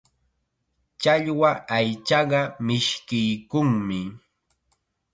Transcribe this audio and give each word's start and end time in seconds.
Challwa 1.01 1.51
aychaqa 1.77 2.41
mishkiykunmi. 2.65 3.99